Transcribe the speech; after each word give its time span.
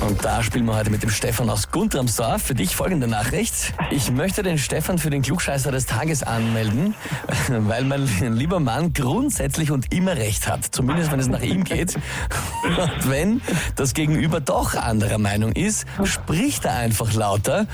Und 0.00 0.24
da 0.24 0.42
spielen 0.42 0.66
wir 0.66 0.76
heute 0.76 0.90
mit 0.90 1.02
dem 1.02 1.10
Stefan 1.10 1.48
aus 1.48 1.70
Guntramsdorf. 1.70 2.42
Für 2.42 2.54
dich 2.54 2.76
folgende 2.76 3.08
Nachricht. 3.08 3.72
Ich 3.90 4.10
möchte 4.10 4.42
den 4.42 4.58
Stefan 4.58 4.98
für 4.98 5.10
den 5.10 5.22
Klugscheißer 5.22 5.72
des 5.72 5.86
Tages 5.86 6.22
anmelden, 6.22 6.94
weil 7.48 7.84
mein 7.84 8.06
lieber 8.34 8.60
Mann 8.60 8.92
grundsätzlich 8.92 9.70
und 9.70 9.92
immer 9.92 10.16
recht 10.16 10.48
hat. 10.48 10.64
Zumindest 10.70 11.12
wenn 11.12 11.20
es 11.20 11.28
nach 11.28 11.40
ihm 11.40 11.64
geht. 11.64 11.96
Und 11.96 13.10
wenn 13.10 13.40
das 13.76 13.94
Gegenüber 13.94 14.40
doch 14.40 14.74
anderer 14.74 15.18
Meinung 15.18 15.52
ist, 15.52 15.86
spricht 16.04 16.66
er 16.66 16.76
einfach 16.76 17.14
lauter. 17.14 17.66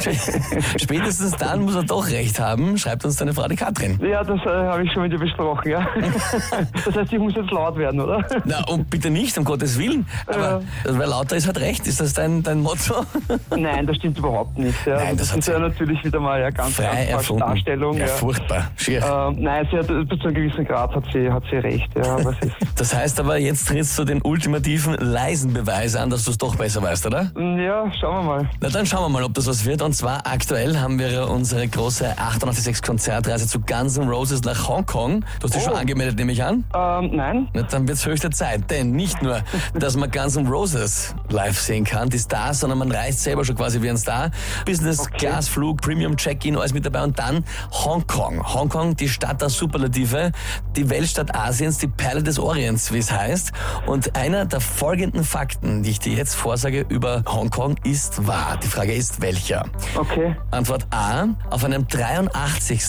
Spätestens 0.76 1.36
dann 1.36 1.62
muss 1.62 1.76
er 1.76 1.84
doch 1.84 2.08
recht 2.08 2.40
haben, 2.40 2.76
schreibt 2.76 3.04
uns 3.04 3.16
deine 3.16 3.34
Frau 3.34 3.46
die 3.46 3.56
Katrin. 3.56 4.00
Ja, 4.04 4.24
das 4.24 4.40
äh, 4.40 4.48
habe 4.48 4.84
ich 4.84 4.92
schon 4.92 5.02
mit 5.02 5.12
dir 5.12 5.18
besprochen, 5.18 5.70
ja. 5.70 5.86
das 6.84 6.96
heißt, 6.96 7.12
ich 7.12 7.18
muss 7.18 7.34
jetzt 7.34 7.50
laut 7.50 7.76
werden, 7.76 8.00
oder? 8.00 8.26
Na, 8.44 8.64
und 8.64 8.90
bitte 8.90 9.10
nicht, 9.10 9.38
um 9.38 9.44
Gottes 9.44 9.78
Willen. 9.78 10.06
Aber 10.26 10.62
wer 10.84 11.06
lauter 11.06 11.36
ist, 11.36 11.51
hat 11.54 11.60
recht. 11.60 11.86
Ist 11.86 12.00
das 12.00 12.12
dein, 12.14 12.42
dein 12.42 12.60
Motto? 12.60 13.04
Nein, 13.56 13.86
das 13.86 13.96
stimmt 13.96 14.18
überhaupt 14.18 14.58
nicht. 14.58 14.86
Ja. 14.86 14.96
Nein, 14.96 15.16
das 15.16 15.32
hat 15.32 15.38
ist 15.40 15.48
ja 15.48 15.58
natürlich 15.58 16.02
wieder 16.04 16.20
mal 16.20 16.42
eine 16.42 16.52
ganz, 16.52 16.78
erfunden. 16.78 17.40
Darstellung. 17.40 17.96
Ja, 17.96 18.06
Ja. 18.06 18.12
furchtbar. 18.12 18.70
Schier. 18.76 19.02
Ähm, 19.02 19.42
nein, 19.42 19.66
sie 19.70 19.78
hat, 19.78 19.86
bis 20.08 20.18
zu 20.18 20.26
einem 20.26 20.34
gewissen 20.34 20.64
Grad 20.64 20.94
hat 20.94 21.04
sie, 21.12 21.30
hat 21.30 21.42
sie 21.50 21.56
recht. 21.56 21.88
Ja, 21.96 22.14
aber 22.16 22.30
es 22.40 22.46
ist, 22.48 22.56
Das 22.76 22.94
heißt 22.94 23.20
aber, 23.20 23.38
jetzt 23.38 23.68
trittst 23.68 23.98
du 23.98 24.04
den 24.04 24.22
ultimativen 24.22 24.94
leisen 24.94 25.52
Beweis 25.52 25.94
an, 25.96 26.10
dass 26.10 26.24
du 26.24 26.30
es 26.30 26.38
doch 26.38 26.56
besser 26.56 26.82
weißt, 26.82 27.06
oder? 27.06 27.30
ja, 27.36 27.90
schauen 28.00 28.16
wir 28.16 28.22
mal. 28.22 28.50
Na 28.60 28.68
dann 28.68 28.86
schauen 28.86 29.02
wir 29.04 29.08
mal, 29.08 29.24
ob 29.24 29.34
das 29.34 29.46
was 29.46 29.64
wird. 29.64 29.82
Und 29.82 29.92
zwar 29.94 30.26
aktuell 30.26 30.78
haben 30.78 30.98
wir 30.98 31.28
unsere 31.28 31.66
große 31.68 32.18
886 32.18 32.82
Konzertreise 32.82 33.46
zu 33.46 33.60
Guns 33.60 33.96
N' 33.98 34.08
Roses 34.08 34.42
nach 34.42 34.68
Hongkong. 34.68 35.20
Du 35.40 35.44
hast 35.44 35.54
dich 35.54 35.62
schon 35.62 35.72
Oh. 35.74 35.76
angemeldet, 35.76 36.16
nehme 36.16 36.32
ich 36.32 36.42
an. 36.42 36.64
Ähm, 36.74 37.10
nein, 37.16 37.48
Na, 37.54 37.62
dann 37.62 37.86
wird's 37.88 38.04
höchste 38.06 38.30
Zeit. 38.30 38.70
Denn 38.70 38.92
nicht 38.92 39.22
nur, 39.22 39.40
dass 39.74 39.96
man 39.96 40.10
Guns 40.10 40.36
N' 40.36 40.46
Roses 40.46 41.14
live 41.30 41.41
sehen 41.50 41.84
kann, 41.84 42.08
die 42.08 42.18
Stars, 42.18 42.60
sondern 42.60 42.78
man 42.78 42.92
reist 42.92 43.22
selber 43.22 43.44
schon 43.44 43.56
quasi 43.56 43.80
wie 43.82 43.90
ein 43.90 43.96
Star. 43.98 44.30
Business, 44.64 45.08
Class, 45.10 45.48
Flug, 45.48 45.80
Premium, 45.80 46.16
Check-in, 46.16 46.56
alles 46.56 46.72
mit 46.72 46.84
dabei. 46.86 47.02
Und 47.02 47.18
dann 47.18 47.44
Hongkong. 47.72 48.42
Hongkong, 48.54 48.96
die 48.96 49.08
Stadt 49.08 49.40
der 49.40 49.48
Superlative, 49.48 50.32
die 50.76 50.88
Weltstadt 50.88 51.34
Asiens, 51.34 51.78
die 51.78 51.88
Perle 51.88 52.22
des 52.22 52.38
Orients, 52.38 52.92
wie 52.92 52.98
es 52.98 53.10
heißt. 53.10 53.52
Und 53.86 54.16
einer 54.16 54.44
der 54.44 54.60
folgenden 54.60 55.24
Fakten, 55.24 55.82
die 55.82 55.90
ich 55.90 55.98
dir 56.00 56.14
jetzt 56.14 56.34
vorsage 56.34 56.84
über 56.88 57.22
Hongkong, 57.26 57.76
ist 57.84 58.26
wahr. 58.26 58.58
Die 58.62 58.68
Frage 58.68 58.92
ist, 58.94 59.20
welcher? 59.20 59.64
okay. 59.96 60.36
Antwort 60.50 60.86
A. 60.90 61.26
Auf 61.50 61.64
einem 61.64 61.86
83. 61.88 62.82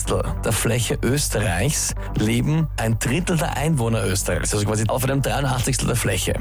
der 0.44 0.52
Fläche 0.52 0.98
Österreichs 1.02 1.94
leben 2.16 2.68
ein 2.76 2.98
Drittel 2.98 3.36
der 3.36 3.56
Einwohner 3.56 4.04
Österreichs. 4.04 4.52
Also 4.52 4.66
quasi 4.66 4.84
auf 4.88 5.04
einem 5.04 5.22
83. 5.22 5.78
der 5.78 5.96
Fläche. 5.96 6.34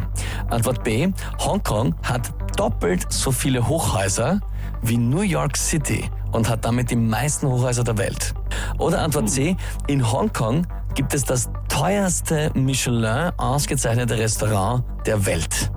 Antwort 0.50 0.84
B. 0.84 1.10
Hongkong 1.40 1.96
hat 2.04 2.34
doppelt 2.58 3.12
so 3.12 3.32
viele 3.32 3.68
Hochhäuser 3.68 4.40
wie 4.82 4.98
New 4.98 5.22
York 5.22 5.58
City 5.58 6.10
und 6.32 6.50
hat 6.50 6.66
damit 6.66 6.92
die 6.92 6.96
meisten 6.96 7.48
Hochhäuser 7.48 7.84
der 7.84 7.98
Welt. 7.98 8.34
Oder 8.78 9.02
Antwort 9.02 9.30
C. 9.30 9.56
In 9.88 10.12
Hongkong 10.12 10.68
gibt 10.94 11.14
es 11.14 11.24
das 11.24 11.50
teuerste 11.74 12.52
Michelin 12.54 13.32
ausgezeichnete 13.38 14.16
Restaurant 14.18 14.84
der 15.08 15.26
Welt. 15.26 15.72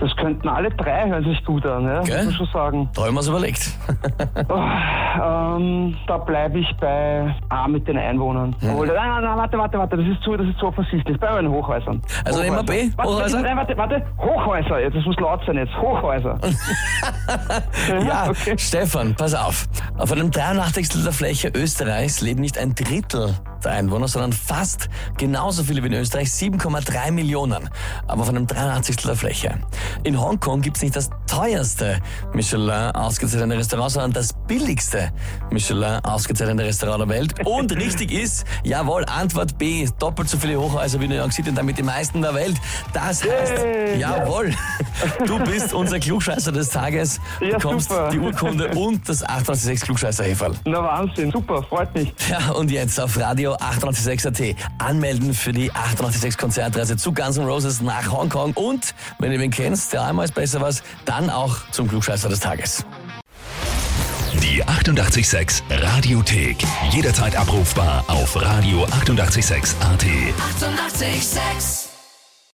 Das 0.00 0.14
könnten 0.16 0.48
alle 0.48 0.70
drei 0.70 1.08
hören 1.08 1.22
sich 1.24 1.44
gut 1.44 1.64
an, 1.66 1.84
ja, 1.84 2.00
Gell? 2.02 2.24
muss 2.24 2.24
man 2.24 2.34
schon 2.34 2.46
sagen. 2.52 2.88
Da 2.94 3.02
haben 3.04 3.14
wir 3.14 3.20
es 3.20 3.28
überlegt. 3.28 3.70
Oh, 4.48 4.60
ähm, 5.22 5.96
da 6.08 6.18
bleibe 6.18 6.58
ich 6.58 6.76
bei 6.80 7.32
A 7.48 7.68
mit 7.68 7.86
den 7.86 7.96
Einwohnern. 7.96 8.54
Hm. 8.58 8.70
Obwohl, 8.70 8.88
nein, 8.88 8.96
nein, 8.96 9.22
nein, 9.22 9.36
warte, 9.38 9.56
warte, 9.56 9.78
warte, 9.78 9.96
das 9.96 10.06
ist 10.06 10.22
zu, 10.22 10.36
das 10.36 10.46
ist 10.48 10.58
zu 10.58 10.66
offensichtlich. 10.66 11.18
Bei 11.20 11.40
den 11.40 11.48
Hochhäusern. 11.48 12.02
Also 12.24 12.42
nehmen 12.42 12.56
wir 12.56 12.64
B, 12.64 12.90
Warte, 12.96 13.10
Hochhäuser? 13.10 13.40
Nein, 13.40 13.56
warte, 13.56 13.76
warte, 13.76 14.02
Hochhäuser, 14.18 14.80
jetzt, 14.80 14.96
das 14.96 15.04
muss 15.04 15.16
laut 15.20 15.40
sein 15.46 15.56
jetzt, 15.56 15.72
Hochhäuser. 15.80 16.38
Ja, 18.06 18.26
okay. 18.28 18.58
Stefan, 18.58 19.14
pass 19.14 19.34
auf. 19.34 19.66
Auf 19.96 20.10
einem 20.10 20.30
83. 20.30 20.88
der 21.04 21.12
Fläche 21.12 21.52
Österreichs 21.54 22.20
leben 22.20 22.40
nicht 22.40 22.58
ein 22.58 22.74
Drittel 22.74 23.34
Einwohner, 23.70 24.08
sondern 24.08 24.32
fast 24.32 24.88
genauso 25.16 25.64
viele 25.64 25.82
wie 25.82 25.88
in 25.88 25.94
Österreich, 25.94 26.28
7,3 26.28 27.10
Millionen. 27.10 27.68
Aber 28.06 28.22
auf 28.22 28.28
einem 28.28 28.46
83. 28.46 28.96
der 28.96 29.16
Fläche. 29.16 29.58
In 30.02 30.20
Hongkong 30.20 30.60
gibt's 30.60 30.82
nicht 30.82 30.96
das 30.96 31.10
teuerste 31.34 32.00
Michelin 32.32 32.90
ausgezeichnete 32.94 33.58
Restaurant, 33.58 33.90
sondern 33.90 34.12
das 34.12 34.32
billigste 34.46 35.10
Michelin 35.50 35.98
ausgezeichnete 36.04 36.64
Restaurant 36.64 37.00
der 37.00 37.08
Welt. 37.08 37.34
Und 37.46 37.72
richtig 37.76 38.12
ist, 38.12 38.44
jawohl, 38.62 39.04
Antwort 39.06 39.58
B, 39.58 39.86
doppelt 39.98 40.28
so 40.28 40.38
viele 40.38 40.60
Hochhäuser 40.60 41.00
wie 41.00 41.08
New 41.08 41.16
York 41.16 41.32
City 41.32 41.48
und 41.50 41.56
damit 41.56 41.76
die 41.78 41.82
meisten 41.82 42.22
der 42.22 42.34
Welt. 42.34 42.56
Das 42.92 43.24
heißt, 43.24 43.24
Yay. 43.64 43.98
jawohl, 43.98 44.54
du 45.26 45.38
bist 45.40 45.72
unser 45.72 45.98
Klugscheißer 45.98 46.52
des 46.52 46.70
Tages, 46.70 47.20
Ja, 47.40 47.56
bekommst 47.58 47.88
super. 47.88 48.10
die 48.10 48.18
Urkunde 48.20 48.68
und 48.68 49.08
das 49.08 49.22
886 49.24 49.80
klugscheißer 49.80 50.24
-Häferl. 50.24 50.54
Na 50.64 50.82
Wahnsinn, 50.82 51.32
super, 51.32 51.62
freut 51.64 51.92
mich. 51.94 52.12
Ja, 52.28 52.52
und 52.52 52.70
jetzt 52.70 53.00
auf 53.00 53.18
Radio 53.18 53.54
886 53.54 54.26
AT 54.26 54.56
anmelden 54.78 55.34
für 55.34 55.52
die 55.52 55.70
886 55.72 56.38
Konzertreise 56.38 56.96
zu 56.96 57.12
Guns 57.12 57.36
N' 57.38 57.44
Roses 57.46 57.80
nach 57.80 58.10
Hongkong 58.12 58.52
und, 58.54 58.94
wenn 59.18 59.32
ihr 59.32 59.40
wen 59.40 59.50
kennst, 59.50 59.92
der 59.92 60.04
einmal 60.04 60.26
ist 60.26 60.34
besser 60.34 60.60
was, 60.60 60.82
dann 61.04 61.23
auch 61.30 61.56
zum 61.70 61.88
Klugscheißer 61.88 62.28
des 62.28 62.40
Tages. 62.40 62.84
Die 64.42 64.64
88,6 64.64 65.62
Radiothek. 65.70 66.56
Jederzeit 66.90 67.36
abrufbar 67.36 68.04
auf 68.08 68.36
radio886.at. 68.36 70.04
88,6. 70.04 71.04
Eighty-eight, 71.04 71.22
sex. 71.22 71.93